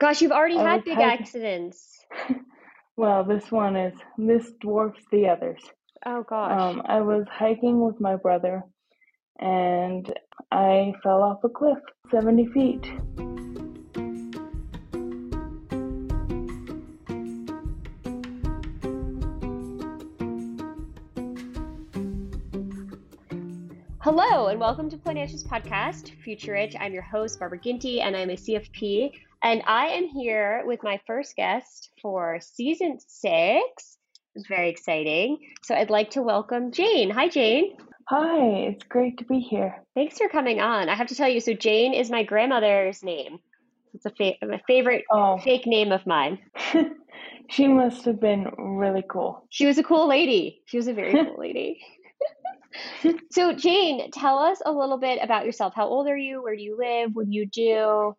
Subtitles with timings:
[0.00, 1.98] Gosh, you've already had big hiking- accidents.
[2.96, 5.62] Well, this one is this dwarfs the others.
[6.04, 6.60] Oh gosh.
[6.60, 8.62] Um, I was hiking with my brother,
[9.38, 10.12] and
[10.52, 11.78] I fell off a cliff,
[12.10, 12.84] seventy feet.
[24.00, 26.74] Hello, and welcome to Financials Podcast, Future Rich.
[26.78, 29.12] I'm your host, Barbara Ginty, and I'm a CFP.
[29.42, 33.96] And I am here with my first guest for season six.
[34.34, 35.38] It's very exciting.
[35.62, 37.10] So I'd like to welcome Jane.
[37.10, 37.76] Hi, Jane.
[38.08, 39.82] Hi, it's great to be here.
[39.94, 40.88] Thanks for coming on.
[40.88, 43.38] I have to tell you, so Jane is my grandmother's name.
[43.94, 46.38] It's a fa- my favorite Oh, fake name of mine.
[47.50, 49.46] she must have been really cool.
[49.48, 50.62] She was a cool lady.
[50.66, 51.80] She was a very cool lady.
[53.30, 55.72] so, Jane, tell us a little bit about yourself.
[55.74, 56.42] How old are you?
[56.42, 57.10] Where do you live?
[57.14, 58.16] What do you do?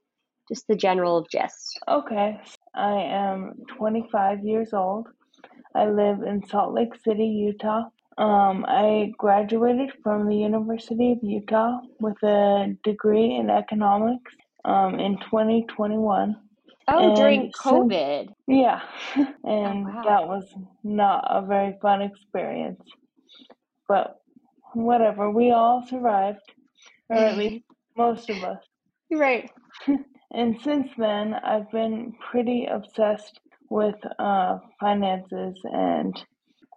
[0.52, 1.80] Just the general gist.
[1.88, 2.38] Okay,
[2.76, 5.08] I am 25 years old.
[5.74, 7.84] I live in Salt Lake City, Utah.
[8.18, 14.34] Um, I graduated from the University of Utah with a degree in economics
[14.66, 16.36] um, in 2021.
[16.90, 18.28] Oh, And during since- COVID.
[18.48, 18.82] Yeah,
[19.46, 20.02] and wow.
[20.06, 22.82] that was not a very fun experience.
[23.88, 24.18] But
[24.74, 26.40] whatever, we all survived,
[27.10, 27.64] or at least
[27.96, 28.62] most of us.
[29.10, 29.50] Right.
[30.34, 36.16] And since then, I've been pretty obsessed with uh, finances, and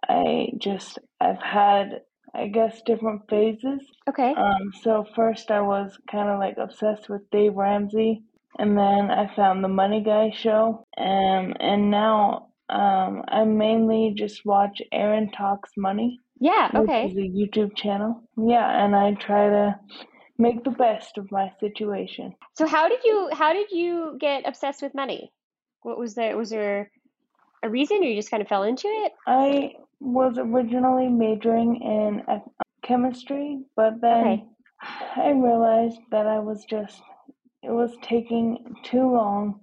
[0.07, 2.01] I just I've had
[2.33, 3.79] I guess different phases.
[4.09, 4.33] Okay.
[4.35, 8.23] Um, so first I was kind of like obsessed with Dave Ramsey,
[8.59, 14.45] and then I found the Money Guy show, um, and now um, I mainly just
[14.45, 16.71] watch Erin Talks Money, Yeah.
[16.75, 17.03] Okay.
[17.05, 18.21] which is a YouTube channel.
[18.37, 19.79] Yeah, and I try to
[20.37, 22.33] make the best of my situation.
[22.53, 25.31] So, how did you how did you get obsessed with money?
[25.81, 26.37] What was there?
[26.37, 26.91] Was there
[27.63, 29.13] a reason, or you just kind of fell into it?
[29.27, 32.23] I was originally majoring in
[32.83, 34.45] chemistry, but then Okay.
[35.15, 37.01] I realized that I was just,
[37.63, 39.61] it was taking too long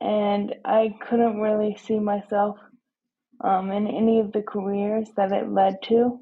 [0.00, 2.58] and I couldn't really see myself
[3.42, 6.20] um, in any of the careers that it led to.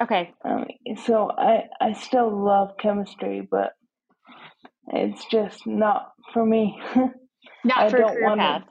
[0.00, 0.32] Okay.
[0.44, 0.66] Um,
[1.04, 3.72] so I, I still love chemistry, but
[4.88, 6.80] it's just not for me.
[7.64, 8.62] Not I for a don't career wanna- path.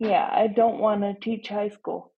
[0.00, 2.12] yeah, I don't want to teach high school,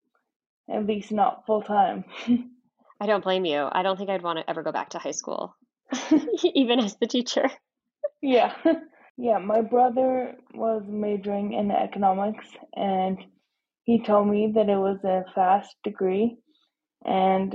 [0.73, 2.05] at least not full time.
[3.01, 3.69] I don't blame you.
[3.71, 5.55] I don't think I'd want to ever go back to high school,
[6.45, 7.51] even as the teacher.
[8.23, 8.55] Yeah.
[9.19, 13.19] Yeah, my brother was majoring in economics and
[13.85, 16.39] he told me that it was a fast degree
[17.05, 17.55] and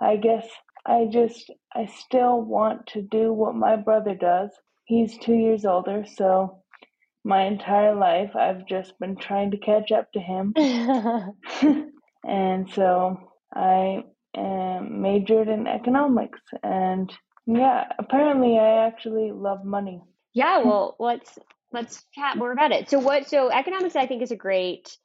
[0.00, 0.46] I guess
[0.86, 4.50] I just I still want to do what my brother does.
[4.84, 6.62] He's 2 years older, so
[7.24, 10.54] my entire life I've just been trying to catch up to him.
[12.26, 13.18] and so
[13.54, 14.04] I
[14.36, 17.12] um, majored in economics and
[17.46, 20.02] yeah, apparently I actually love money.
[20.34, 20.62] yeah.
[20.64, 21.38] Well, let's
[21.72, 22.90] let's chat more about it.
[22.90, 23.28] So, what?
[23.28, 24.96] So, economics, I think, is a great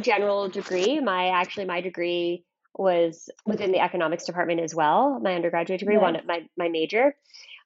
[0.00, 1.00] general degree.
[1.00, 5.18] My actually, my degree was within the economics department as well.
[5.20, 7.14] My undergraduate degree, one my my major.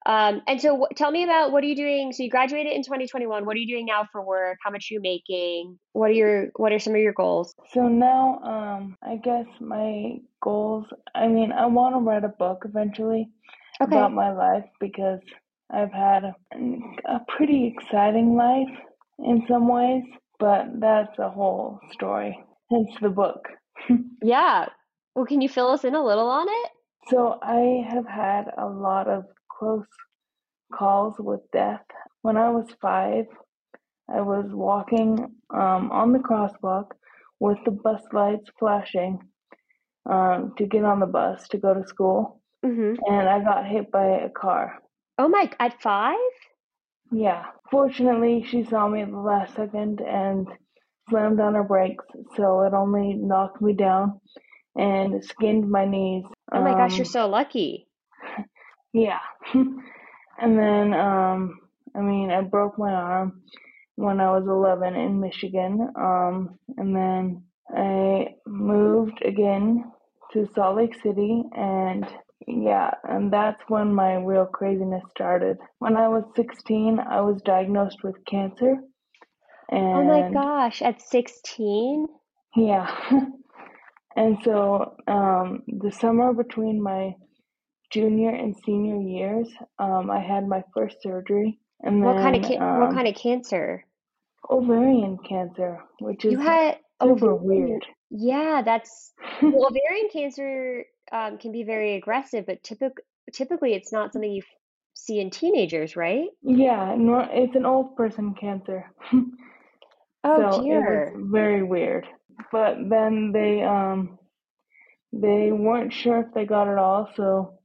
[0.04, 2.12] Um, and so wh- tell me about what are you doing?
[2.12, 3.44] So you graduated in 2021.
[3.44, 4.58] What are you doing now for work?
[4.62, 5.78] How much are you making?
[5.94, 7.54] What are your what are some of your goals?
[7.72, 12.62] So now, um, I guess my goals, I mean, I want to write a book
[12.64, 13.28] eventually
[13.80, 13.96] Okay.
[13.96, 15.20] about my life because
[15.70, 16.34] I've had a,
[17.06, 18.68] a pretty exciting life
[19.18, 20.04] in some ways,
[20.38, 22.38] but that's a whole story,
[22.70, 23.48] hence the book.
[24.22, 24.66] Yeah.
[25.16, 26.70] Well, can you fill us in a little on it?
[27.08, 29.86] So I have had a lot of close
[30.74, 31.84] calls with death.
[32.20, 33.24] When I was five,
[34.12, 35.18] I was walking
[35.54, 36.90] um, on the crosswalk
[37.40, 39.20] with the bus lights flashing
[40.08, 42.94] um, to get on the bus to go to school, Mm-hmm.
[43.12, 44.78] and I got hit by a car.
[45.18, 46.16] Oh my, at five?
[47.12, 47.44] Yeah.
[47.70, 50.48] Fortunately, she saw me at the last second and
[51.08, 52.04] slammed on her brakes,
[52.36, 54.20] so it only knocked me down
[54.76, 56.24] and skinned my knees.
[56.52, 57.88] Oh my gosh, you're Um, so lucky.
[58.92, 59.20] Yeah.
[59.54, 61.60] and then, um,
[61.94, 63.42] I mean, I broke my arm
[63.96, 65.88] when I was 11 in Michigan.
[65.96, 67.44] Um, and then
[67.76, 69.92] I moved again
[70.32, 71.42] to Salt Lake City.
[71.54, 72.06] And
[72.46, 75.58] yeah, and that's when my real craziness started.
[75.78, 78.76] When I was 16, I was diagnosed with cancer.
[79.94, 82.06] Oh my gosh, at 16?
[82.56, 82.88] yeah.
[84.16, 87.14] and so, um, the summer between my
[87.90, 89.48] junior and senior years,
[89.78, 93.08] um, I had my first surgery, and What kind of then ca- what um, kind
[93.08, 93.84] of cancer?
[94.50, 97.34] ovarian cancer, which You is had super ovarian.
[97.34, 97.86] weird.
[98.10, 103.02] Yeah, that's well, ovarian cancer um, can be very aggressive, but typically
[103.32, 104.42] typically it's not something you
[104.94, 106.28] see in teenagers, right?
[106.42, 108.90] Yeah, no, it's an old person cancer,
[110.24, 111.12] Oh so it was dear.
[111.14, 112.06] very weird.
[112.52, 114.18] But then they um
[115.12, 117.58] they weren't sure if they got it all, so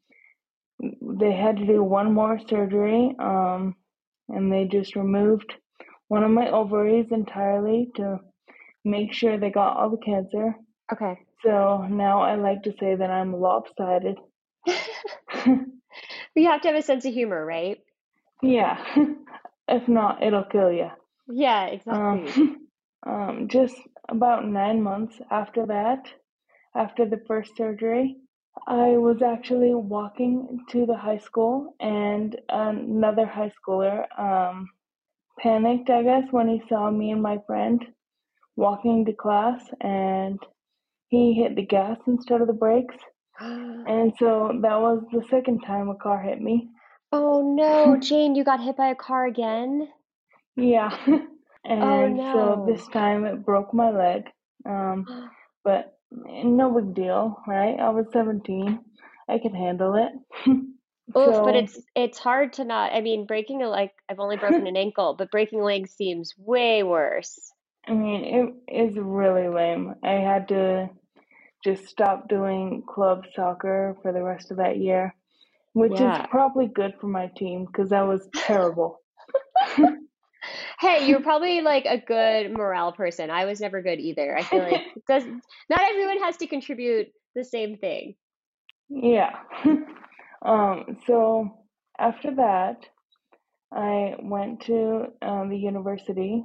[0.79, 3.75] they had to do one more surgery, um,
[4.29, 5.53] and they just removed
[6.07, 8.19] one of my ovaries entirely to
[8.83, 10.55] make sure they got all the cancer.
[10.91, 11.19] Okay.
[11.43, 14.17] So now I like to say that I'm lopsided.
[16.35, 17.79] You have to have a sense of humor, right?
[18.41, 18.77] Yeah,
[19.67, 20.89] if not, it'll kill you.
[21.27, 22.31] Yeah, exactly.
[22.31, 22.67] Um,
[23.07, 23.75] um, just
[24.11, 26.05] about nine months after that,
[26.75, 28.17] after the first surgery,
[28.67, 34.69] I was actually walking to the high school, and another high schooler um,
[35.39, 37.83] panicked, I guess, when he saw me and my friend
[38.57, 40.39] walking to class, and
[41.07, 42.95] he hit the gas instead of the brakes.
[43.39, 46.69] And so that was the second time a car hit me.
[47.11, 49.89] Oh no, Jane, you got hit by a car again?
[50.55, 50.95] Yeah.
[51.67, 54.23] Oh And so this time it broke my leg.
[54.65, 55.05] Um,
[55.63, 57.79] but no big deal, right?
[57.79, 58.79] I was 17.
[59.29, 60.11] I could handle it.
[60.45, 60.51] So,
[61.17, 62.93] Oof, but it's it's hard to not.
[62.93, 66.33] I mean, breaking a leg, I've only broken an ankle, but breaking a leg seems
[66.37, 67.51] way worse.
[67.87, 69.95] I mean, it is really lame.
[70.03, 70.89] I had to
[71.63, 75.15] just stop doing club soccer for the rest of that year,
[75.73, 78.99] which is probably good for my team because I was terrible.
[80.91, 83.29] Hey, you're probably like a good morale person.
[83.29, 84.37] I was never good either.
[84.37, 85.23] I feel like does
[85.69, 88.15] not everyone has to contribute the same thing.
[88.89, 89.31] Yeah.
[90.43, 91.65] Um, so
[91.99, 92.77] after that,
[93.71, 96.43] I went to um, the university,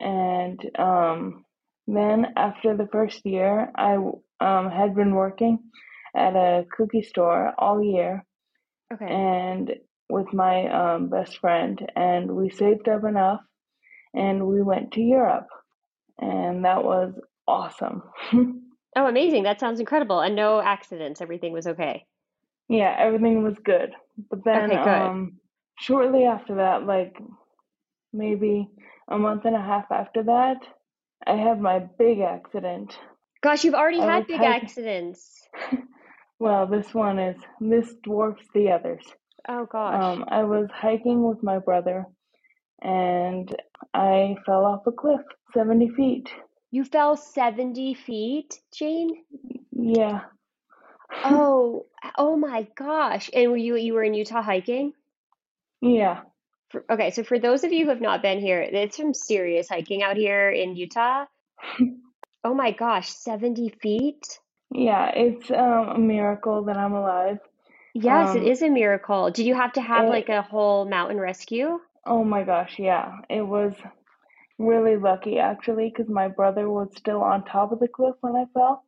[0.00, 1.44] and um,
[1.86, 3.94] then after the first year, I
[4.40, 5.60] um, had been working
[6.16, 8.24] at a cookie store all year,
[8.92, 9.06] Okay.
[9.06, 9.70] and
[10.08, 13.42] with my um, best friend, and we saved up enough,
[14.14, 15.48] and we went to Europe,
[16.18, 17.12] and that was
[17.46, 18.02] awesome.
[18.96, 19.42] Oh, amazing.
[19.42, 20.20] That sounds incredible.
[20.20, 21.20] And no accidents.
[21.20, 22.06] Everything was okay.
[22.68, 23.90] Yeah, everything was good.
[24.30, 24.88] But then, Okay, good.
[24.88, 25.32] um,
[25.80, 27.16] shortly after that, like
[28.12, 28.68] maybe
[29.08, 30.58] a month and a half after that,
[31.26, 32.96] I had my big accident.
[33.42, 34.62] Gosh, you've already I had big hiking.
[34.62, 35.48] accidents.
[36.38, 39.02] Well, this one is, this dwarfs the others.
[39.48, 40.02] Oh gosh.
[40.18, 42.06] Um, I was hiking with my brother
[42.82, 43.54] and
[43.92, 45.20] I fell off a cliff
[45.52, 46.28] 70 feet.
[46.70, 49.24] You fell 70 feet, Jane?
[49.72, 50.22] Yeah.
[51.24, 51.86] Oh,
[52.18, 53.30] oh my gosh.
[53.32, 54.92] And were you you were in Utah hiking?
[55.80, 56.22] Yeah.
[56.70, 59.68] For, okay, so for those of you who have not been here, it's some serious
[59.68, 61.26] hiking out here in Utah.
[62.46, 64.38] Oh my gosh, 70 feet?
[64.70, 67.38] Yeah, it's um, a miracle that I'm alive.
[67.94, 69.30] Yes, it Um, is a miracle.
[69.30, 71.80] Did you have to have it, like a whole mountain rescue?
[72.06, 73.12] Oh my gosh, yeah.
[73.28, 73.74] It was
[74.58, 78.44] really lucky actually because my brother was still on top of the cliff when I
[78.54, 78.84] fell.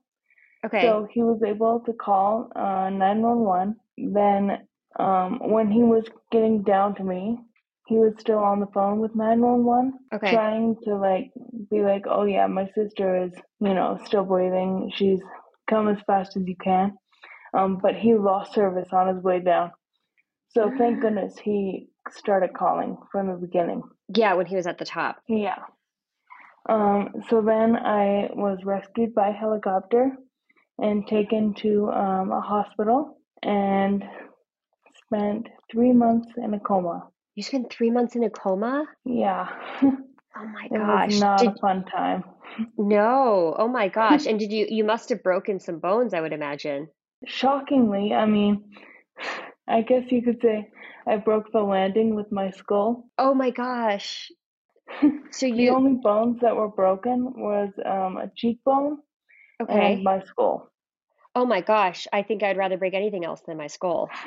[0.65, 0.83] Okay.
[0.83, 3.77] So he was able to call uh, 911.
[3.99, 4.67] Then
[4.99, 7.39] um, when he was getting down to me,
[7.87, 10.31] he was still on the phone with 911, Okay.
[10.31, 11.31] trying to like
[11.71, 14.91] be like, oh yeah, my sister is, you know, still breathing.
[14.95, 15.21] She's
[15.71, 16.97] come as fast as you can.
[17.55, 19.71] Um, but he lost service on his way down.
[20.49, 23.83] So thank goodness he started calling from the beginning.
[24.15, 25.17] Yeah, when he was at the top.
[25.29, 25.59] Yeah.
[26.69, 30.13] Um, so then I was rescued by helicopter
[30.79, 34.05] and taken to um, a hospital and
[35.07, 37.09] spent three months in a coma.
[37.35, 38.87] You spent three months in a coma?
[39.05, 39.49] Yeah.
[40.39, 41.13] Oh my it gosh.
[41.13, 42.25] was not Did, a fun time.
[42.77, 43.55] no.
[43.59, 44.27] Oh my gosh.
[44.27, 46.89] And did you you must have broken some bones, I would imagine.
[47.25, 48.63] Shockingly, I mean,
[49.69, 50.71] I guess you could say
[51.07, 53.09] I broke the landing with my skull.
[53.19, 54.31] Oh my gosh.
[55.33, 58.99] So you The only bones that were broken was um, a cheekbone
[59.61, 60.01] okay.
[60.01, 60.71] and my skull.
[61.37, 62.09] Oh my gosh.
[62.13, 64.11] I think I'd rather break anything else than my skull.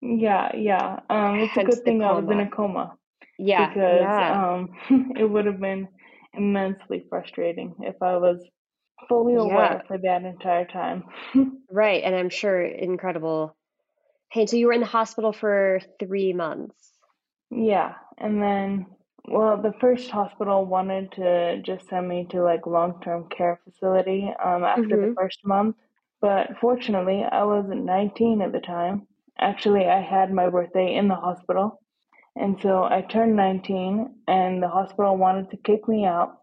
[0.00, 1.00] Yeah, yeah.
[1.10, 2.96] Um, it's a good thing I was in a coma
[3.38, 3.68] Yeah.
[3.68, 4.30] because Yeah.
[4.30, 4.70] um,
[5.16, 5.88] it would have been
[6.34, 8.44] immensely frustrating if I was
[9.08, 9.42] fully Yeah.
[9.42, 11.04] aware for that entire time.
[11.70, 12.04] Right.
[12.04, 13.56] And I'm sure incredible.
[14.32, 16.98] Hey, so you were in the hospital for three months.
[17.50, 18.86] Yeah, and then,
[19.28, 24.64] well, the first hospital wanted to just send me to like long-term care facility um,
[24.64, 25.12] after the Mm-hmm.
[25.14, 25.76] first month,
[26.20, 29.06] but fortunately, I was 19 at the time.
[29.38, 31.80] Actually, I had my birthday in the hospital,
[32.36, 36.38] and so I turned 19, and the hospital wanted to kick me out.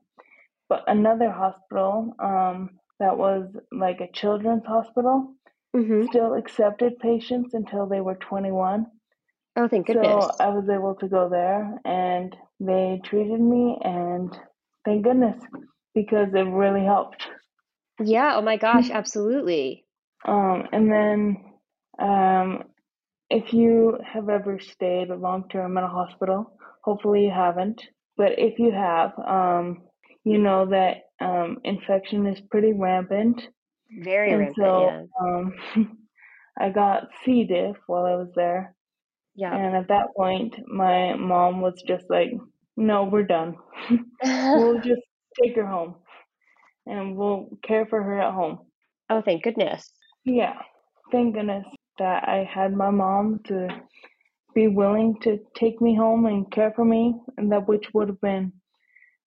[0.69, 5.36] But another hospital, um, that was like a children's hospital,
[5.75, 6.07] Mm-hmm.
[6.07, 8.88] still accepted patients until they were 21.
[9.55, 10.25] Oh, thank goodness.
[10.25, 10.31] So.
[10.39, 14.35] I was able to go there and they treated me and
[14.85, 15.38] thank goodness
[15.93, 17.27] because it really helped.
[18.01, 18.35] Yeah.
[18.35, 18.89] Oh my gosh.
[18.89, 19.85] Absolutely.
[20.25, 21.38] Um, and then
[21.99, 22.63] um,
[23.29, 27.81] if you have ever stayed a long term in a hospital, hopefully you haven't,
[28.17, 29.83] but if you have, um,
[30.23, 33.41] you know that um, infection is pretty rampant.
[33.91, 34.58] Very And rampant.
[34.58, 35.05] so Yeah.
[35.19, 35.53] um,
[36.60, 37.46] I got C.
[37.46, 38.75] diff while I was there.
[39.36, 39.58] Yeah.
[39.58, 42.31] And at that point, my mom was just like,
[42.77, 43.58] no, we're done.
[44.53, 45.01] we'll just
[45.41, 45.96] take her home
[46.86, 48.67] and we'll care for her at home.
[49.10, 49.91] Oh, thank goodness.
[50.25, 50.62] Yeah,
[51.12, 51.65] thank goodness
[51.98, 53.67] that I had my mom to
[54.55, 58.22] be willing to take me home and care for me, and that which would have
[58.22, 58.53] been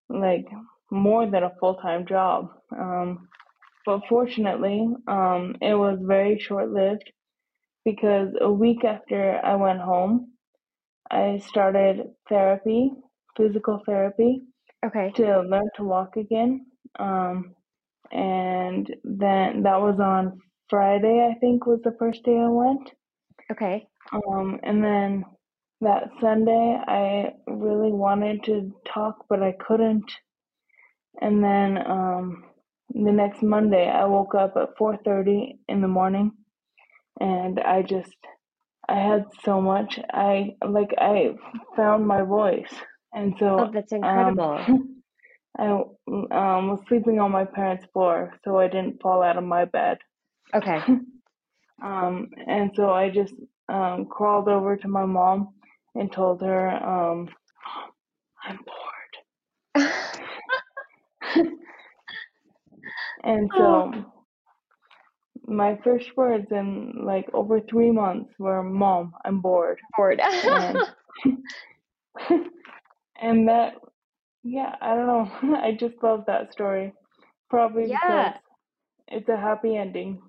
[0.09, 0.47] like
[0.91, 2.49] more than a full time job.
[2.77, 3.29] Um,
[3.85, 7.11] but fortunately, um, it was very short lived
[7.85, 10.33] because a week after I went home,
[11.11, 12.91] I started therapy,
[13.37, 14.41] physical therapy,
[14.85, 15.15] Okay.
[15.15, 16.67] to learn to walk again.
[16.99, 17.55] Um,
[18.11, 22.91] and then that was on Friday, I think, was the first day I went.
[23.51, 23.87] Okay.
[24.13, 25.25] Um, and then
[25.81, 30.11] that Sunday, I really wanted to talk, but I couldn't.
[31.21, 32.50] And then um,
[32.93, 36.31] the next Monday, I woke up at 4:30 in the morning,
[37.19, 38.15] and I just,
[38.89, 39.99] I had so much.
[40.13, 41.35] I like I
[41.75, 42.73] found my voice,
[43.13, 44.65] and so Oh, that's um, incredible.
[45.59, 49.65] I um, was sleeping on my parents' floor, so I didn't fall out of my
[49.65, 49.97] bed.
[50.53, 50.79] Okay.
[51.83, 53.33] Um, and so I just
[53.67, 55.55] um, crawled over to my mom
[55.95, 57.29] and told her, um,
[58.43, 58.59] I'm
[59.75, 59.87] bored.
[63.23, 63.81] And so oh.
[63.81, 64.11] um,
[65.47, 69.79] my first words in like over three months were, Mom, I'm bored.
[69.97, 70.21] Bored.
[71.23, 71.37] And,
[73.21, 73.75] and that,
[74.43, 75.55] yeah, I don't know.
[75.61, 76.93] I just love that story.
[77.49, 77.97] Probably Yeah.
[77.99, 78.41] because
[79.07, 80.21] it's a happy ending.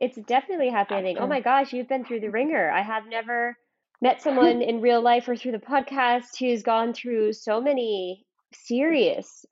[0.00, 1.18] It's definitely a happy ending.
[1.18, 2.70] Oh my gosh, you've been through the ringer.
[2.70, 3.56] I have never
[4.02, 9.46] met someone in real life or through the podcast who's gone through so many serious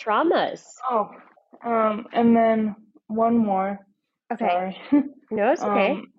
[0.00, 0.62] traumas.
[0.88, 1.10] Oh,
[1.64, 2.76] um, and then
[3.08, 3.78] one more.
[4.32, 4.48] Okay.
[4.48, 4.76] Sorry.
[5.30, 6.00] No, it's okay.
[6.00, 6.12] Um,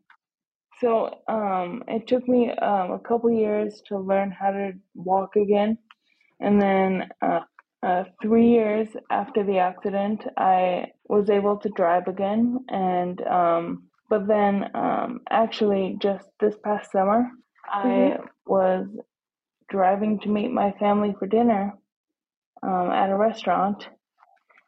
[0.79, 5.77] so um, it took me um, a couple years to learn how to walk again,
[6.39, 7.41] and then uh,
[7.83, 12.65] uh, three years after the accident, I was able to drive again.
[12.69, 17.29] And um, but then um, actually, just this past summer,
[17.67, 18.29] I Mhm.
[18.45, 18.88] was
[19.69, 21.74] driving to meet my family for dinner
[22.63, 23.88] um, at a restaurant,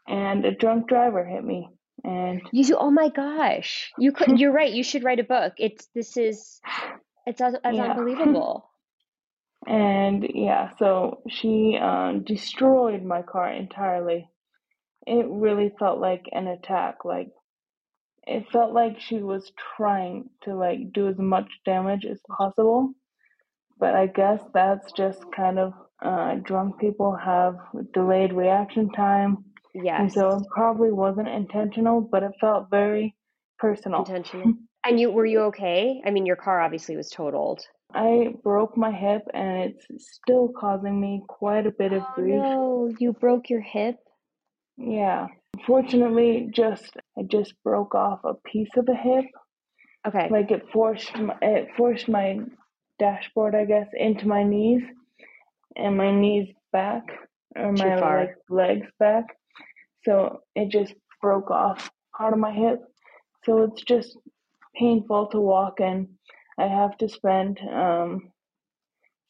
[0.07, 1.69] and a drunk driver hit me.
[2.03, 3.91] And You oh my gosh.
[3.98, 4.72] You could, you're right.
[4.74, 5.53] You should write a book.
[5.57, 6.60] It's, this is,
[7.25, 7.53] it's Yeah.
[7.63, 8.69] unbelievable.
[9.65, 14.29] And yeah, so she um, destroyed my car entirely.
[15.07, 17.05] It really felt like an attack.
[17.05, 17.29] Like
[18.27, 22.93] it felt like she was trying to like do as much damage as possible.
[23.79, 27.55] But I guess that's just kind of uh, drunk people have
[27.93, 29.45] delayed reaction time.
[29.74, 30.00] Yes.
[30.00, 33.15] And so it probably wasn't intentional, but it felt very
[33.58, 34.00] personal.
[34.00, 34.53] Intentional.
[34.86, 36.01] and you were you okay?
[36.06, 37.62] I mean, your car obviously was totaled.
[37.94, 42.36] I broke my hip and it's still causing me quite a bit of Oh grief.
[42.36, 43.98] no, you broke your hip.
[44.77, 45.27] Yeah.
[45.68, 49.25] Fortunately, just I just broke off a piece of a hip.
[50.08, 50.27] Okay.
[50.30, 52.39] Like it forced my, it forced my
[53.00, 54.82] dashboard, I guess, into my knees
[55.75, 57.03] and my knees back
[57.56, 59.25] or my like legs back.
[60.05, 62.79] So it just broke off part of my hip.
[63.45, 64.17] So it's just
[64.75, 66.07] painful to walk and
[66.60, 68.31] I have to spend um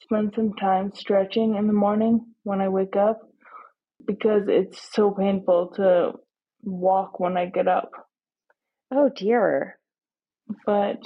[0.02, 3.22] spend some time stretching in the morning when I wake up
[4.06, 6.14] because it's so painful to
[6.64, 7.92] walk when I get up.
[8.92, 9.80] Oh dear.
[10.66, 11.00] But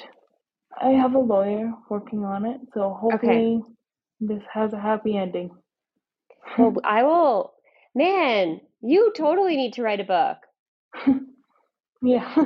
[0.79, 3.61] I have a lawyer working on it, so hopefully
[4.19, 5.51] this has a happy ending.
[6.57, 7.53] Well, I will.
[7.95, 10.37] Man, you totally need to write a book.
[12.01, 12.45] Yeah.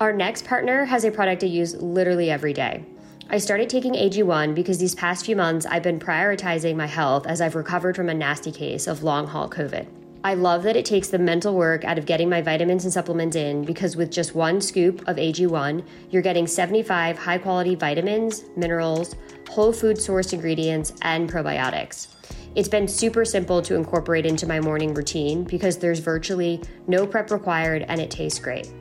[0.00, 2.84] Our next partner has a product I use literally every day.
[3.28, 7.40] I started taking AG1 because these past few months I've been prioritizing my health as
[7.40, 9.86] I've recovered from a nasty case of long haul COVID.
[10.24, 13.36] I love that it takes the mental work out of getting my vitamins and supplements
[13.36, 19.14] in because with just one scoop of AG1, you're getting 75 high quality vitamins, minerals,
[19.48, 22.08] whole food sourced ingredients, and probiotics.
[22.56, 27.30] It's been super simple to incorporate into my morning routine because there's virtually no prep
[27.30, 28.72] required and it tastes great.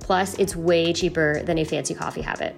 [0.00, 2.56] Plus, it's way cheaper than a fancy coffee habit.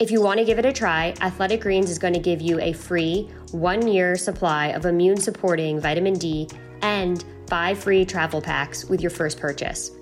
[0.00, 2.58] If you want to give it a try, Athletic Greens is going to give you
[2.58, 6.48] a free one year supply of immune supporting vitamin D
[6.82, 9.92] and five free travel packs with your first purchase.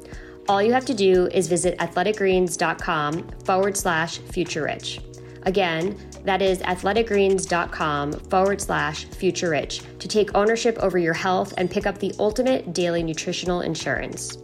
[0.49, 5.01] All you have to do is visit athleticgreens.com forward slash future rich.
[5.43, 11.71] Again, that is athleticgreens.com forward slash future rich to take ownership over your health and
[11.71, 14.39] pick up the ultimate daily nutritional insurance.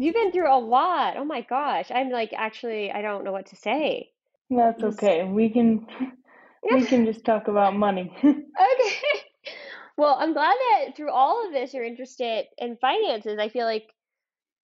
[0.00, 1.18] You've been through a lot.
[1.18, 1.90] Oh my gosh.
[1.94, 4.10] I'm like, actually, I don't know what to say.
[4.48, 5.24] That's okay.
[5.24, 5.86] We can
[6.72, 8.10] we can just talk about money.
[8.22, 8.96] Okay.
[9.96, 13.38] Well, I'm glad that through all of this, you're interested in finances.
[13.38, 13.84] I feel like,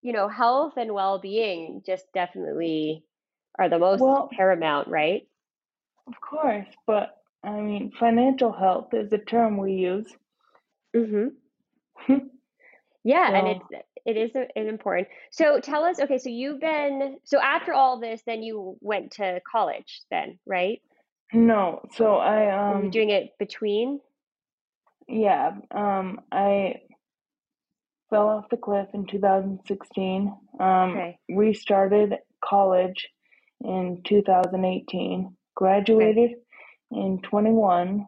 [0.00, 3.04] you know, health and well being just definitely
[3.58, 5.26] are the most Well- paramount, right?
[6.08, 10.12] Of course, but I mean, financial health is a term we use.
[10.94, 11.28] Mm-hmm.
[13.04, 15.08] Yeah, and So- it's it is a, an important.
[15.30, 19.40] So tell us, okay, so you've been so after all this, then you went to
[19.48, 20.80] college then, right?
[21.32, 24.00] No, so I um doing it between?
[25.08, 26.80] yeah, um I
[28.10, 30.34] fell off the cliff in 2016.
[30.58, 31.18] Um Okay.
[31.28, 32.14] restarted
[32.44, 33.08] college
[33.64, 36.32] in 2018, graduated
[36.90, 38.06] in 21,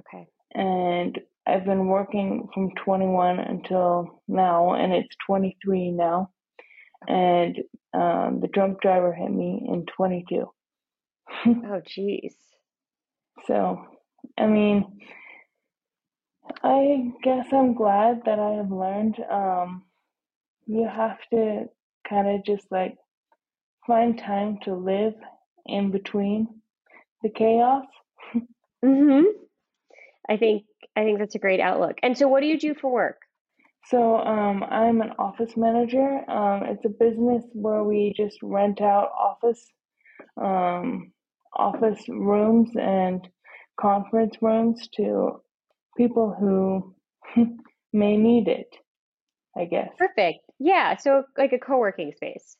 [0.00, 0.28] Okay.
[0.54, 6.30] and I've been working from 21 until now, and it's 23 now.
[7.08, 7.58] And
[7.94, 10.46] um, the drunk driver hit me in 22.
[11.46, 12.34] Oh, geez.
[13.46, 13.84] So,
[14.38, 15.00] I mean,
[16.62, 19.84] I guess I'm glad that I have learned um,
[20.66, 21.66] you have to
[22.08, 22.96] kind of just like
[23.86, 25.14] find time to live
[25.66, 26.48] in between
[27.22, 27.84] the chaos.
[28.84, 29.26] Mm-hmm.
[30.28, 30.64] I think
[30.96, 31.98] I think that's a great outlook.
[32.02, 33.18] And so what do you do for work?
[33.86, 36.28] So, um, I'm an office manager.
[36.30, 39.64] Um, it's a business where we just rent out office,
[40.40, 41.12] um,
[41.56, 43.26] office rooms and
[43.80, 45.40] conference rooms to
[45.96, 46.94] people who
[47.92, 48.68] may need it,
[49.56, 49.88] I guess.
[49.98, 50.40] Perfect.
[50.60, 52.56] Yeah, so like a co-working space.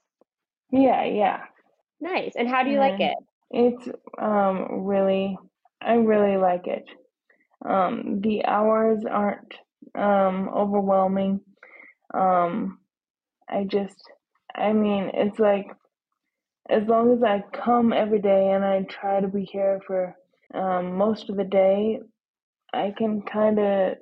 [0.72, 1.40] Yeah, yeah.
[2.00, 2.34] Nice.
[2.36, 3.16] And how do you like it?
[3.50, 5.38] It's um really,
[5.82, 6.86] I really like it.
[7.64, 9.54] Um, the hours aren't
[9.94, 11.40] um overwhelming.
[12.14, 12.78] Um,
[13.48, 14.02] I just,
[14.54, 15.68] I mean, it's like
[16.70, 20.16] as long as I come every day and I try to be here for
[20.54, 22.00] um most of the day,
[22.74, 23.96] I can kind of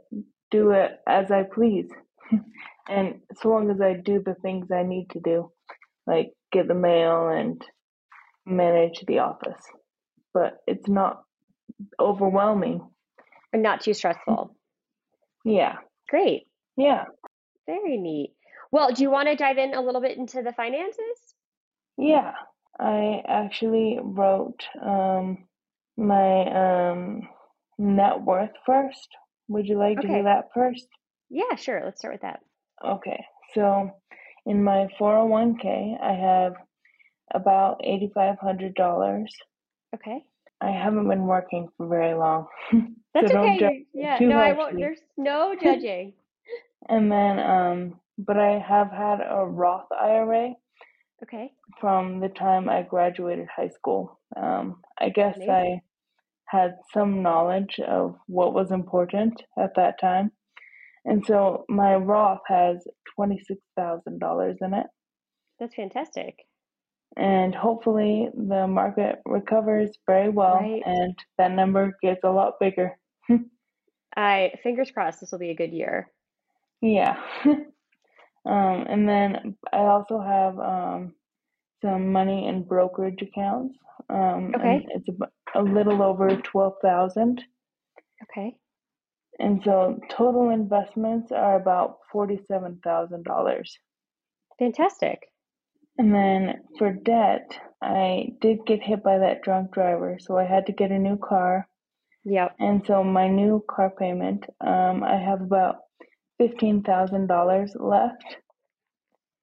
[0.51, 1.91] do it as I please.
[2.89, 5.53] And so long as I do the things I need to do,
[6.07, 7.63] like get the mail and
[8.47, 9.63] manage the office.
[10.33, 11.23] But it's not
[11.99, 12.89] overwhelming.
[13.53, 14.57] And not too stressful.
[15.45, 15.77] Yeah.
[16.09, 16.47] Great.
[16.77, 17.05] Yeah.
[17.67, 18.35] Very neat.
[18.73, 21.35] Well, do you want to dive in a little bit into the finances?
[21.99, 22.33] Yeah.
[22.79, 25.47] I actually wrote um
[25.97, 27.29] my um
[27.79, 29.09] net worth first.
[29.49, 30.87] Would you like to do that first?
[31.29, 31.83] Yeah, sure.
[31.85, 32.41] Let's start with that.
[32.85, 33.91] Okay, so
[34.47, 36.55] in my 401k, I have
[37.35, 39.27] about $8,500.
[39.95, 40.25] Okay.
[40.61, 42.47] I haven't been working for very long.
[43.15, 43.87] That's so okay.
[43.95, 44.19] yeah.
[44.21, 44.77] No, I won't.
[44.77, 46.13] There's no judging.
[46.89, 50.55] And then, um, but I have had a Roth IRA
[51.23, 51.53] Okay.
[51.81, 54.19] from the time I graduated high school.
[54.37, 55.51] Um, I guess Amazing.
[55.51, 55.81] I
[56.47, 60.33] had some knowledge of what was important at that time.
[61.05, 62.87] And so my Roth has
[63.19, 64.87] $26,000 in it.
[65.59, 66.39] That's fantastic.
[67.17, 70.83] And hopefully the market recovers very well Right.
[70.87, 72.97] and that number gets a lot bigger.
[74.17, 76.11] I fingers crossed this will be a good year.
[76.81, 77.17] Yeah.
[77.45, 77.67] um,
[78.45, 81.15] and then I also have um,
[81.83, 83.77] some money in brokerage accounts.
[84.09, 84.87] Um, Okay.
[84.95, 87.43] it's a, a little over 12,000.
[88.23, 88.57] Okay.
[89.41, 93.79] And so total investments are about $47,000.
[94.61, 95.33] Fantastic.
[95.99, 100.67] And then for debt, I did get hit by that drunk driver, so I had
[100.67, 101.69] to get a new car.
[102.25, 102.57] Yep.
[102.59, 105.77] And so my new car payment, um, I have about
[106.39, 108.37] $15,000 left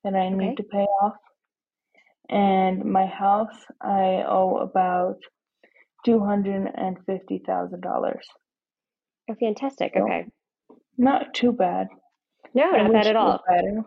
[0.03, 0.29] that I Okay.
[0.29, 1.17] need to pay off.
[2.29, 5.19] And my house, I owe about
[6.05, 8.23] $250,000.
[9.29, 9.93] Oh, fantastic.
[9.95, 10.25] So- Okay.
[10.97, 11.87] Not too bad.
[12.53, 13.43] No, I not bad at all.
[13.47, 13.83] better,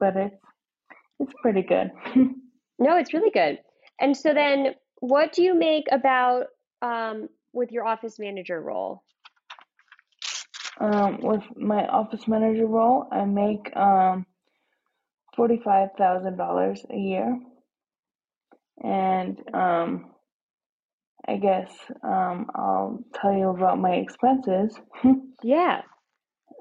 [0.00, 0.36] but it's
[1.20, 1.90] it's pretty good.
[2.82, 3.58] No, it's really good.
[4.00, 6.46] And so then, what do you make about
[6.80, 9.02] um, with your office manager role?
[10.80, 14.24] Um, with my office manager role, I make um
[15.36, 17.38] forty-five thousand dollars a year,
[18.82, 20.09] and um,
[21.28, 21.70] I guess
[22.02, 24.78] um, I'll tell you about my expenses.
[25.42, 25.82] Yeah.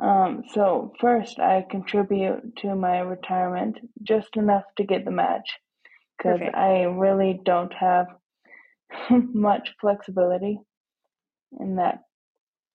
[0.01, 5.49] Um, so first, I contribute to my retirement just enough to get the match,
[6.17, 8.07] because I really don't have
[9.09, 10.59] much flexibility
[11.59, 12.03] in that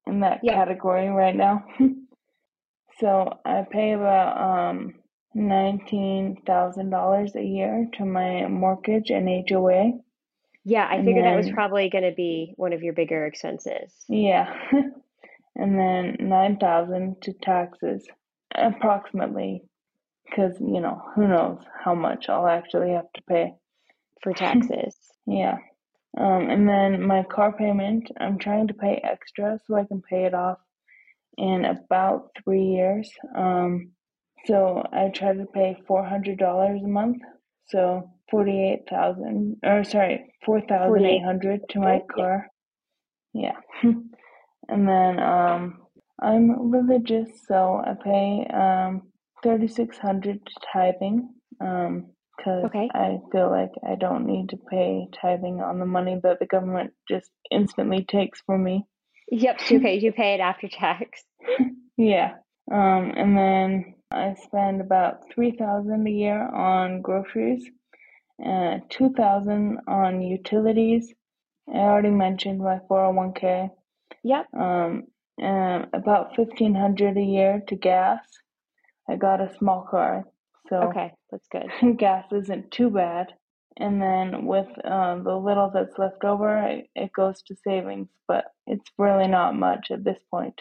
[0.06, 0.54] in that Yeah.
[0.54, 1.64] category right now.
[3.00, 4.94] so I pay about um
[5.34, 9.92] nineteen thousand dollars a year to my mortgage and HOA.
[10.64, 13.92] Yeah, I And figured that was probably going to be one of your bigger expenses.
[14.08, 14.54] Yeah.
[15.56, 18.06] and then nine thousand to taxes,
[18.54, 19.62] approximately,
[20.24, 23.54] because you know who knows how much I'll actually have to pay.
[24.22, 24.96] for taxes.
[25.26, 25.58] Yeah.
[26.16, 30.24] Um, and then my car payment, I'm trying to pay extra so I can pay
[30.24, 30.58] it off
[31.36, 33.10] in about three years.
[33.36, 33.90] Um,
[34.46, 37.18] so I try to pay four hundred dollars a month.
[37.66, 42.46] So forty eight thousand or sorry, four thousand eight hundred to my car.
[43.32, 43.56] Yeah.
[43.82, 45.80] and then um
[46.20, 49.02] I'm religious, so I pay um
[49.42, 50.40] thirty six hundred
[50.72, 51.28] tithing.
[51.60, 52.06] Um
[52.36, 52.88] because Okay.
[52.92, 56.92] I feel like I don't need to pay tithing on the money that the government
[57.08, 58.86] just instantly takes from me.
[59.30, 61.22] Yep, so you pay you pay it after tax.
[61.96, 62.32] Yeah.
[62.72, 67.64] Um, and then I spend about three thousand a year on groceries,
[68.44, 71.12] uh, two thousand on utilities.
[71.72, 73.70] I already mentioned my four hundred one k.
[74.22, 74.46] Yep.
[74.54, 75.04] Um,
[75.38, 78.20] and about fifteen hundred a year to gas.
[79.08, 80.24] I got a small car,
[80.68, 81.68] so Okay, that's good.
[81.98, 83.34] gas isn't too bad.
[83.76, 88.44] And then with uh, the little that's left over, it, it goes to savings, but
[88.66, 90.60] it's really not much at this point.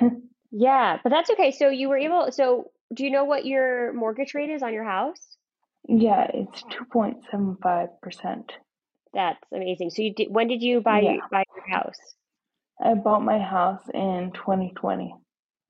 [0.50, 1.50] Yeah, but that's okay.
[1.52, 4.84] So you were able, so do you know what your mortgage rate is on your
[4.84, 5.37] house?
[5.88, 8.50] Yeah, it's 2.75%.
[9.14, 9.90] That's amazing.
[9.90, 11.20] So you did, when did you buy Yeah.
[11.30, 11.96] buy your house?
[12.80, 15.14] I bought my house in 2020.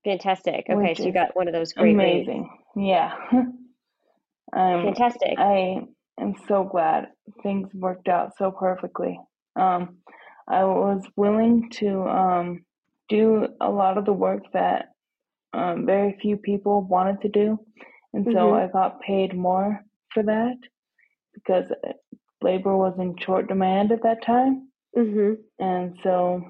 [0.05, 0.67] Fantastic.
[0.69, 2.29] Okay, so you got one of those great rates.
[2.29, 2.51] Amazing.
[2.77, 3.15] Yeah.
[3.33, 3.53] um,
[4.53, 5.39] Fantastic.
[5.39, 5.87] I
[6.21, 7.09] am so glad
[7.43, 9.19] things worked out so perfectly.
[9.57, 9.99] Um,
[10.49, 12.65] I was willing to um,
[13.09, 14.87] do a lot of the work that
[15.53, 17.59] um, very few people wanted to do.
[18.13, 18.65] And so Mhm.
[18.65, 20.57] I got paid more for that
[21.35, 21.93] because uh,
[22.43, 24.69] labor was in short demand at that time.
[24.95, 26.43] hmm And so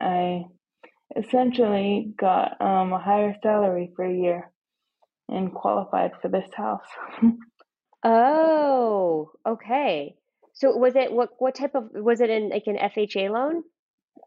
[0.00, 0.44] I
[1.16, 4.50] essentially got um, a higher salary for a year
[5.28, 6.86] and qualified for this house.
[8.02, 10.14] Oh, okay.
[10.54, 13.62] So was it what what type of was it in like an FHA loan?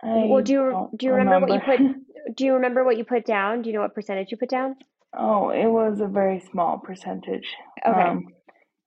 [0.04, 1.80] I Well, do you don't you remember what you put
[2.38, 3.62] do you remember what you put down?
[3.62, 4.76] Do you know what percentage you put down?
[5.18, 7.48] oh, it was a very small percentage.
[7.86, 8.00] Okay.
[8.00, 8.28] Um,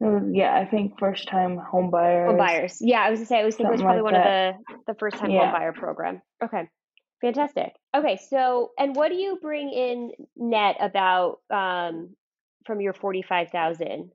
[0.00, 2.28] yeah, I think first time home buyers.
[2.28, 2.78] Home buyers.
[2.80, 4.92] Yeah, I was gonna say I was thinking it was probably like one of the
[4.92, 6.22] the first time home buyer program.
[6.42, 6.68] Okay.
[7.22, 7.72] Fantastic.
[7.96, 12.14] Okay, so and what do you bring in net about um,
[12.66, 14.10] from your forty five thousand?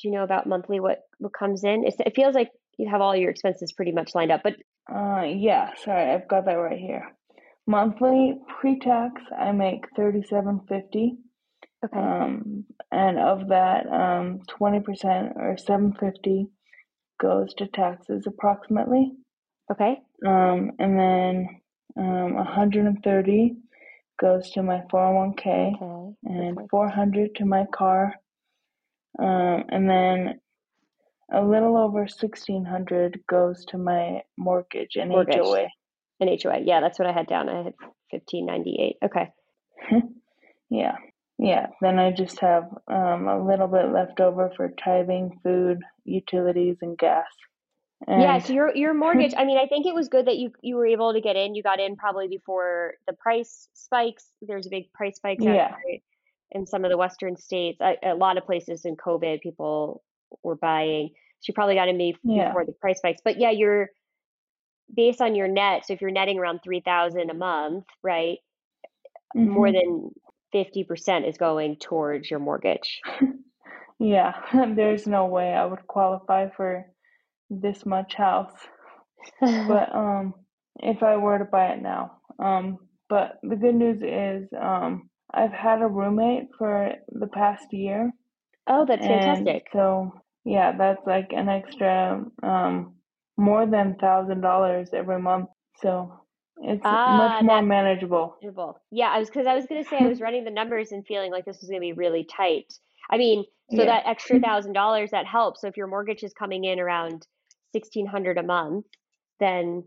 [0.00, 1.84] Do you know about monthly what what comes in?
[1.86, 4.54] It's, it feels like you have all your expenses pretty much lined up, but
[4.90, 7.12] uh, yeah, sorry, I've got that right here.
[7.66, 11.18] Monthly pre-tax, I make thirty-seven fifty.
[11.84, 16.48] Okay, Um, and of that, um, twenty percent or seven fifty
[17.20, 19.12] goes to taxes approximately.
[19.70, 21.48] okay, Um, and then
[21.96, 23.56] um, 130
[24.20, 26.70] goes to my 401k okay, and perfect.
[26.70, 28.14] 400 to my car.
[29.18, 30.40] Um, and then
[31.32, 35.36] a little over 1600 goes to my mortgage and Mortgage.
[35.36, 35.66] HOA.
[36.20, 36.60] An HOA.
[36.64, 37.48] Yeah, that's what I had down.
[37.48, 37.74] I had
[38.10, 38.96] fifteen ninety eight.
[39.04, 39.30] Okay.
[40.70, 40.96] Yeah.
[41.38, 41.66] Yeah.
[41.80, 46.98] Then I just have um, a little bit left over for tithing, food, utilities, and
[46.98, 47.26] gas.
[48.06, 50.52] And yeah, so your your mortgage, I mean, I think it was good that you
[50.62, 51.54] you were able to get in.
[51.54, 54.26] You got in probably before the price spikes.
[54.42, 55.38] There's a big price spike.
[55.40, 55.74] Yeah.
[56.52, 57.78] in some of the western states.
[57.80, 60.02] A, a lot of places in COVID, people
[60.42, 61.10] were buying.
[61.40, 62.48] So you probably got in be- Yeah.
[62.48, 63.20] before the price spikes.
[63.24, 63.90] But yeah, you're
[64.94, 65.84] based on your net.
[65.86, 68.38] So if you're netting around three thousand a month, right?
[69.34, 69.72] More Mhm.
[69.72, 70.10] than
[70.52, 73.00] fifty percent is going towards your mortgage.
[73.98, 74.32] Yeah,
[74.76, 76.86] there's no way I would qualify for
[77.50, 78.56] this much house.
[79.40, 80.34] But um
[80.80, 82.18] if I were to buy it now.
[82.38, 88.12] Um but the good news is um I've had a roommate for the past year
[88.68, 89.66] oh, that's fantastic.
[89.72, 90.12] so
[90.44, 92.94] yeah, that's like an extra um
[93.36, 95.48] more than thousand dollars every month.
[95.82, 96.20] So
[96.62, 98.36] it's Ah, much more manageable.
[98.42, 98.80] Manageable.
[98.90, 101.30] Yeah, I was because I was gonna say I was running the numbers and feeling
[101.32, 102.72] like this was gonna be really tight.
[103.10, 103.86] I mean, so Yeah.
[103.86, 105.60] that extra thousand dollars that helps.
[105.60, 107.26] So if your mortgage is coming in around
[107.72, 108.86] sixteen hundred a month,
[109.40, 109.84] then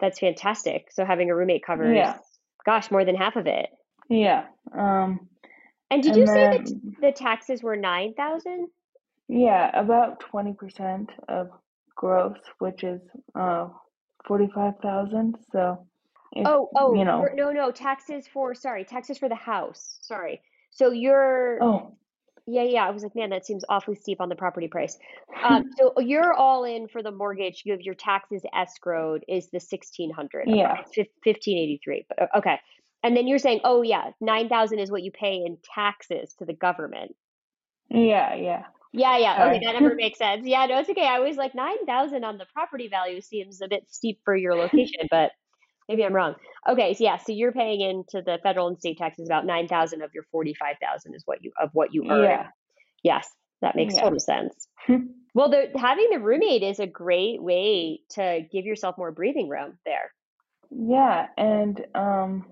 [0.00, 0.88] that's fantastic.
[0.92, 2.18] So having a roommate covers, Yeah.
[2.64, 3.68] gosh, more than half of it.
[4.08, 4.46] Yeah.
[4.76, 5.28] Um
[5.90, 8.68] And did and you say that the taxes were nine thousand?
[9.28, 11.50] Yeah, about 20% of
[11.96, 13.00] gross, which is
[13.34, 13.68] uh
[14.26, 15.36] 45,000.
[15.52, 15.87] So
[16.40, 19.98] if, Oh, oh, you know, no, no, taxes for sorry, taxes for the house.
[20.02, 20.40] Sorry.
[20.70, 21.96] So you're oh,
[22.46, 22.86] Yeah, yeah.
[22.86, 24.96] I was like, man, that seems awfully steep on the property price.
[25.42, 27.62] Um, so you're all in for the mortgage.
[27.64, 30.48] You have your taxes escrowed is the sixteen hundred.
[30.48, 30.76] Yeah.
[31.22, 32.06] fifteen eighty three.
[32.08, 32.58] But uh, okay,
[33.02, 36.44] and then you're saying, oh yeah, nine thousand is what you pay in taxes to
[36.44, 37.14] the government.
[37.90, 38.62] yeah, yeah.
[38.92, 39.36] Yeah, yeah.
[39.36, 39.56] Sorry.
[39.56, 40.46] Okay, that never makes sense.
[40.46, 41.06] Yeah, no, it's okay.
[41.06, 44.54] I was like nine thousand on the property value seems a bit steep for your
[44.54, 45.32] location, but
[45.88, 46.34] maybe I'm wrong.
[46.68, 50.02] Okay, so yeah, so you're paying into the federal and state taxes about nine thousand
[50.02, 52.24] of your forty five thousand is what you of what you earn.
[52.24, 52.46] Yeah.
[53.02, 53.28] Yes,
[53.62, 54.02] that makes Yeah.
[54.02, 54.68] total sense.
[55.34, 59.78] well, the, having the roommate is a great way to give yourself more breathing room
[59.84, 60.12] there.
[60.70, 62.46] Yeah, and um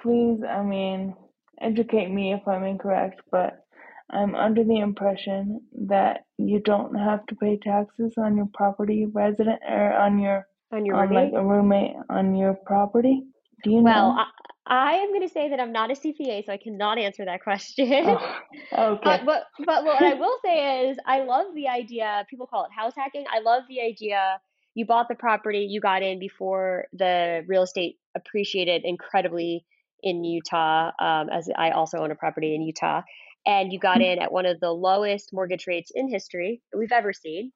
[0.00, 1.14] please, I mean,
[1.60, 3.64] educate me if I'm incorrect, but
[4.10, 9.60] I'm under the impression that you don't have to pay taxes on your property resident
[9.68, 11.32] or on your On your on roommate.
[11.32, 13.22] like a roommate on your property.
[13.62, 14.18] Do you well, know?
[14.18, 14.26] I,
[14.66, 17.42] I am going to say that I'm not a CPA, so I cannot answer that
[17.42, 18.04] question.
[18.04, 18.38] Oh,
[18.78, 19.10] okay.
[19.10, 22.26] Uh, but but what I will say is I love the idea.
[22.28, 23.24] People call it house hacking.
[23.32, 24.40] I love the idea.
[24.74, 29.64] You bought the property, you got in before the real estate appreciated incredibly
[30.02, 30.90] in Utah.
[31.00, 33.02] Um, as I also own a property in Utah,
[33.46, 36.92] and you got in at one of the lowest mortgage rates in history that we've
[36.92, 37.52] ever seen,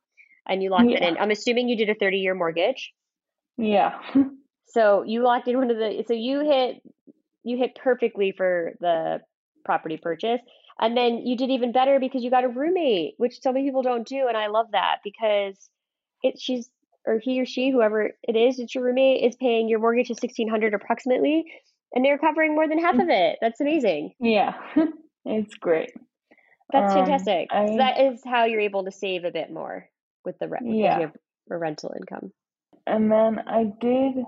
[0.49, 1.19] and you locked it in.
[1.19, 2.93] I'm assuming you did a 30 year mortgage.
[3.61, 3.99] Yeah.
[4.73, 6.81] So you locked in one of the so you hit
[7.43, 9.21] you hit perfectly for the
[9.65, 10.41] property purchase.
[10.79, 13.83] And then you did even better because you got a roommate, which so many people
[13.83, 15.57] don't do, and I love that because
[16.23, 16.71] it she's
[17.05, 20.19] or he or she, whoever it is, it's your roommate, is paying your mortgage is
[20.21, 21.45] sixteen hundred approximately,
[21.93, 23.39] and they're covering more than half of it.
[23.41, 24.13] That's amazing.
[24.21, 24.55] Yeah.
[25.25, 25.91] It's great.
[26.73, 27.49] That's Um, fantastic.
[27.53, 29.89] So that is how you're able to save a bit more
[30.25, 30.95] with the rent Yeah.
[30.97, 31.17] you have
[31.51, 32.33] a rental income.
[32.87, 34.25] And then I did,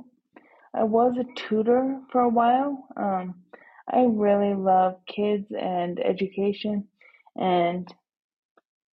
[0.74, 2.86] I was a tutor for a while.
[2.96, 3.34] Um,
[3.92, 6.86] I really love kids and education,
[7.36, 7.92] and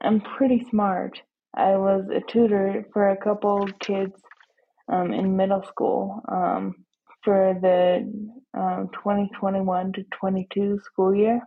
[0.01, 1.21] I'm pretty smart.
[1.55, 4.21] I was a tutor for a couple kids
[4.91, 6.75] um, in middle school um,
[7.23, 8.11] for the
[8.57, 11.41] um, 2021 to 22 school year.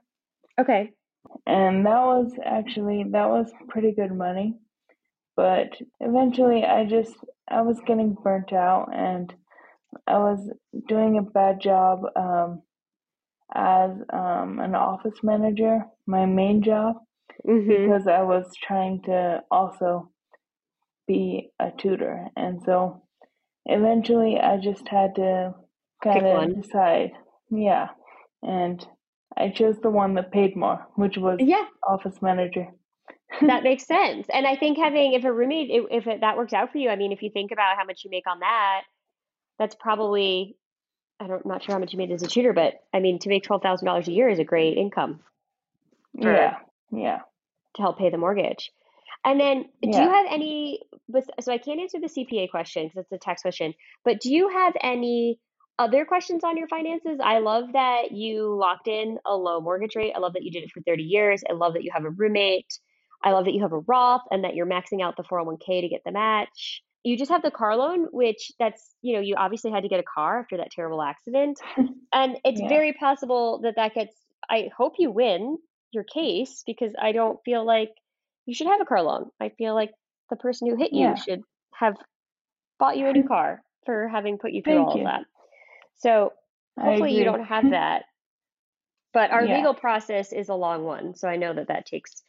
[0.61, 0.92] Okay.
[1.46, 4.55] and that was actually that was pretty good money
[5.37, 7.14] but eventually i just
[7.49, 9.35] i was getting burnt out and
[10.07, 10.51] i was
[10.88, 12.62] doing a bad job um,
[13.55, 16.97] as um, an office manager my main job
[17.45, 20.11] hmm because i was trying to also
[21.07, 23.03] be a tutor and so
[23.66, 25.55] eventually i just had to
[26.03, 27.12] kind of decide.
[27.51, 27.88] Yeah.
[28.42, 28.85] And
[29.37, 31.64] I chose the one that paid more, which was yeah.
[31.88, 32.68] office manager.
[33.40, 34.27] That makes sense.
[34.33, 36.97] And I think having, if a roommate, if it, that works out for you, I
[36.97, 38.83] mean, if you think about how much you make on that,
[39.59, 40.57] that's probably,
[41.21, 43.18] I don't, I'm not sure how much you made as a tutor, but I mean,
[43.21, 45.21] to make $12,000 a year is a great income.
[46.21, 46.57] For, yeah.
[46.90, 47.18] Yeah.
[47.77, 48.71] To help pay the mortgage.
[49.25, 49.92] And then, yeah.
[49.92, 50.81] do you have any?
[51.40, 53.73] So I can't answer the CPA question because it's a tax question.
[54.05, 55.38] But do you have any
[55.79, 57.18] other questions on your finances?
[57.23, 60.12] I love that you locked in a low mortgage rate.
[60.14, 61.42] I love that you did it for 30 years.
[61.49, 62.79] I love that you have a roommate.
[63.22, 65.88] I love that you have a Roth and that you're maxing out the 401k to
[65.88, 66.82] get the match.
[67.04, 70.00] You just have the car loan, which that's, you know, you obviously had to get
[70.00, 71.61] a car after that terrible accident.
[72.12, 72.68] and it's yeah.
[72.68, 74.14] very possible that that gets,
[74.48, 75.58] I hope you win
[75.90, 77.90] your case because I don't feel like
[78.46, 79.30] you should have a car loan.
[79.40, 79.92] I feel like
[80.30, 81.14] the person who hit you yeah.
[81.14, 81.42] should
[81.74, 81.96] have
[82.78, 85.02] bought you a new car for having put you through Thank all you.
[85.02, 85.24] of that.
[85.98, 86.32] So
[86.78, 88.04] hopefully you don't have that.
[89.12, 89.56] But our yeah.
[89.56, 92.22] legal process is a long one, so I know that that takes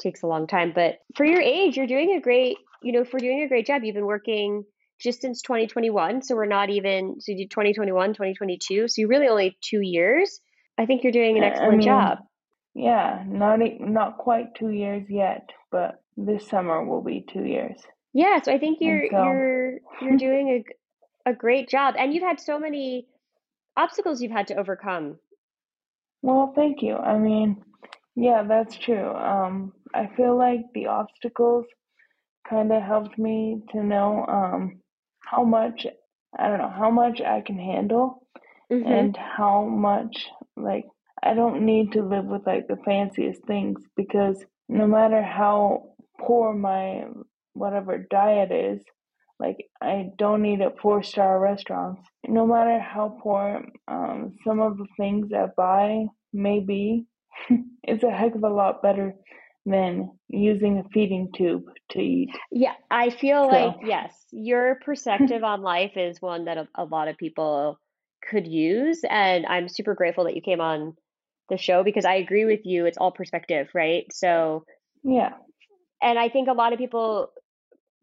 [0.00, 0.72] takes a long time.
[0.74, 3.82] But for your age, you're doing a great, you know, for doing a great job.
[3.84, 4.64] You've been working
[5.00, 9.28] just since 2021, so we're not even so you did 2021, 2022, so you really
[9.28, 10.40] only two years.
[10.76, 12.18] I think you're doing an excellent I mean, job.
[12.74, 17.80] Yeah, not not quite two years yet, but this summer will be two years.
[18.12, 20.64] Yeah, so I think you're so, you're you're doing
[21.26, 23.06] a a great job, and you've had so many
[23.76, 25.18] obstacles you've had to overcome.
[26.22, 26.96] Well, thank you.
[26.96, 27.62] I mean,
[28.16, 29.14] yeah, that's true.
[29.14, 31.66] Um, I feel like the obstacles
[32.48, 34.80] kind of helped me to know um,
[35.20, 35.86] how much
[36.38, 38.26] I don't know how much I can handle,
[38.70, 38.90] mm-hmm.
[38.90, 40.84] and how much like
[41.22, 46.52] I don't need to live with like the fanciest things because no matter how poor
[46.54, 47.04] my
[47.54, 48.82] whatever diet is,
[49.40, 52.02] like I don't eat at four star restaurants.
[52.26, 57.06] No matter how poor um, some of the things I buy may be,
[57.82, 59.14] it's a heck of a lot better
[59.70, 62.30] than using a feeding tube to eat.
[62.50, 63.48] Yeah, I feel so.
[63.48, 67.78] like yes, your perspective on life is one that a, a lot of people
[68.28, 70.94] could use, and I'm super grateful that you came on
[71.48, 72.86] the show because I agree with you.
[72.86, 74.04] It's all perspective, right?
[74.12, 74.64] So,
[75.02, 75.30] yeah.
[76.02, 77.32] And I think a lot of people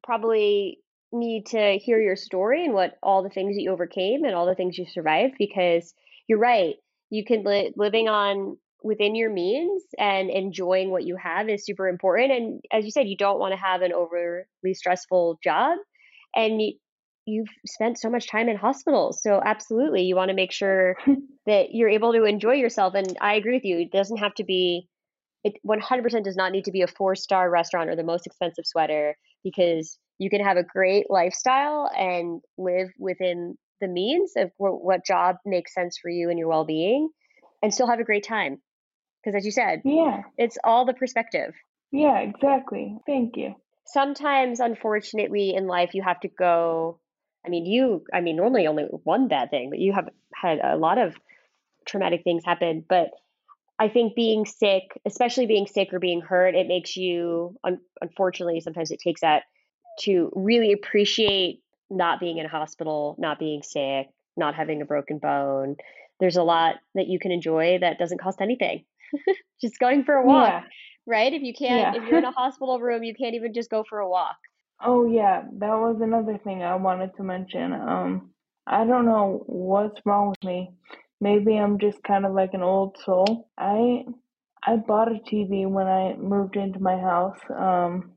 [0.03, 0.79] probably
[1.11, 4.45] need to hear your story and what all the things that you overcame and all
[4.45, 5.93] the things you survived because
[6.27, 6.75] you're right.
[7.09, 11.87] You can li- living on within your means and enjoying what you have is super
[11.87, 12.31] important.
[12.31, 15.79] And as you said, you don't want to have an overly stressful job.
[16.35, 16.73] And you,
[17.25, 19.23] you've spent so much time in hospitals.
[19.23, 20.97] So absolutely, you want to make sure
[21.47, 22.93] that you're able to enjoy yourself.
[22.93, 23.79] And I agree with you.
[23.79, 24.87] It doesn't have to be.
[25.43, 28.65] It 100% does not need to be a four star restaurant or the most expensive
[28.67, 35.05] sweater because you can have a great lifestyle and live within the means of what
[35.05, 37.09] job makes sense for you and your well being
[37.61, 38.59] and still have a great time.
[39.25, 41.53] Because as you said, yeah, it's all the perspective.
[41.91, 42.97] Yeah, exactly.
[43.07, 43.55] Thank you.
[43.87, 46.99] Sometimes, unfortunately, in life, you have to go
[47.45, 50.77] I mean, you, I mean, normally only one bad thing, but you have had a
[50.77, 51.15] lot of
[51.85, 52.83] traumatic things happen.
[52.87, 53.11] But
[53.77, 58.61] I think being sick, especially being sick or being hurt, it makes you, un- unfortunately,
[58.61, 59.43] sometimes it takes that
[60.01, 65.19] to really appreciate not being in a hospital, not being sick, not having a broken
[65.19, 65.75] bone.
[66.19, 68.85] There's a lot that you can enjoy that doesn't cost anything.
[69.61, 70.61] just going for a walk, yeah.
[71.05, 71.33] right?
[71.33, 72.01] If you can't, yeah.
[72.01, 74.37] if you're in a hospital room, you can't even just go for a walk.
[74.81, 77.73] Oh yeah, that was another thing I wanted to mention.
[77.73, 78.31] Um,
[78.67, 80.71] I don't know what's wrong with me.
[81.21, 83.49] Maybe I'm just kind of like an old soul.
[83.57, 84.03] I
[84.63, 87.39] I bought a TV when I moved into my house.
[87.55, 88.11] Um,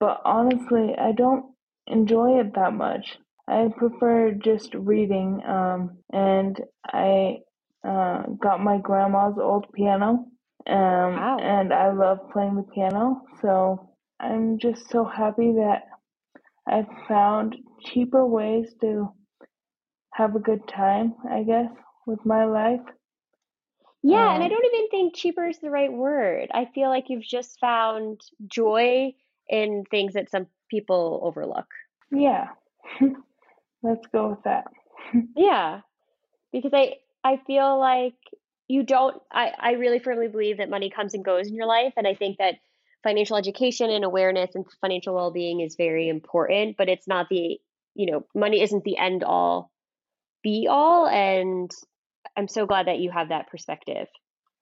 [0.00, 1.46] but honestly, I don't
[1.86, 3.18] enjoy it that much.
[3.46, 5.42] I prefer just reading.
[5.46, 7.38] Um, and I
[7.86, 10.26] uh, got my grandma's old piano.
[10.66, 11.36] Um, wow.
[11.42, 13.22] and I love playing the piano.
[13.42, 15.82] So I'm just so happy that
[16.66, 19.12] I've found cheaper ways to
[20.14, 21.70] have a good time, I guess,
[22.06, 22.80] with my life.
[24.02, 26.50] Yeah, um, and I um, don't even think cheaper is the right word.
[26.52, 29.14] I feel like you've just found joy
[29.48, 31.66] in things that some people overlook.
[32.10, 32.48] Yeah.
[33.82, 34.64] Let's go with that.
[35.36, 35.80] yeah.
[36.52, 36.94] Because I
[37.24, 38.14] I feel like
[38.68, 41.94] you don't I, I really firmly believe that money comes and goes in your life
[41.96, 42.56] and I think that
[43.02, 47.58] financial education and awareness and financial well-being is very important but it's not the
[47.94, 49.70] you know money isn't the end all
[50.42, 51.70] be all and
[52.36, 54.06] i'm so glad that you have that perspective.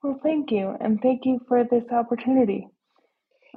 [0.02, 2.66] Well thank you and thank you for this opportunity.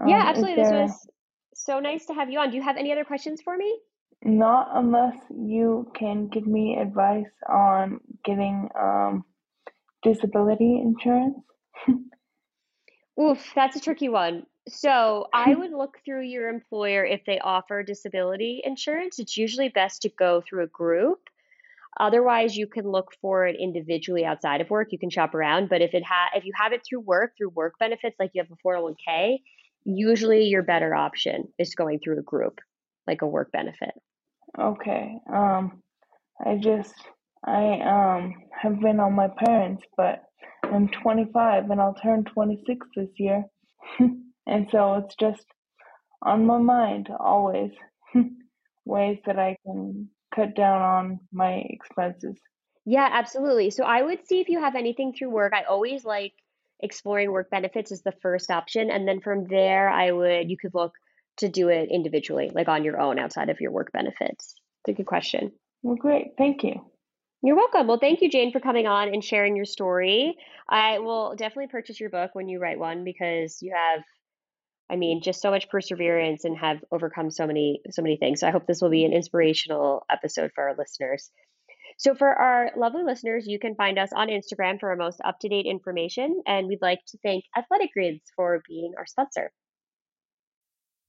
[0.05, 0.87] Yeah um, absolutely there...
[0.87, 1.07] this was
[1.55, 2.49] so nice to have you on.
[2.51, 3.79] Do you have any other questions for me
[4.25, 9.23] Not unless you can give me advice on getting um,
[10.01, 11.37] disability insurance.
[13.21, 14.47] Oof, that's a tricky one.
[14.67, 19.19] So I would look through your employer if they offer disability insurance.
[19.19, 21.19] It's usually best to go through a group.
[21.99, 24.87] Otherwise, you can look for it individually outside of work.
[24.91, 27.49] You can shop around, but if it ha- if you have it through work, through
[27.49, 29.37] work benefits, like you have a 401k,
[29.85, 32.59] usually your better option is going through a group,
[33.05, 33.93] like a work benefit.
[34.59, 35.17] Okay.
[35.31, 35.81] Um,
[36.45, 36.93] I just
[37.45, 40.23] I um have been on my parents, but
[40.63, 43.43] I'm 25 and I'll turn 26 this year,
[43.99, 45.45] and so it's just
[46.21, 47.71] on my mind always
[48.85, 52.37] ways that I can cut down on my expenses.
[52.85, 53.71] Yeah, absolutely.
[53.71, 55.53] So I would see if you have anything through work.
[55.53, 56.33] I always like
[56.81, 60.73] exploring work benefits as the first option, and then from there, I would you could
[60.73, 60.93] look
[61.37, 64.55] to do it individually, like on your own outside of your work benefits.
[64.83, 65.51] It's a good question.
[65.83, 66.33] Well, great.
[66.37, 66.81] Thank you.
[67.43, 67.87] You're welcome.
[67.87, 70.35] Well, thank you, Jane, for coming on and sharing your story.
[70.69, 74.01] I will definitely purchase your book when you write one because you have,
[74.89, 78.39] I mean, just so much perseverance and have overcome so many, so many things.
[78.39, 81.29] So I hope this will be an inspirational episode for our listeners.
[81.97, 85.39] So, for our lovely listeners, you can find us on Instagram for our most up
[85.41, 86.41] to date information.
[86.45, 89.51] And we'd like to thank Athletic Greens for being our sponsor.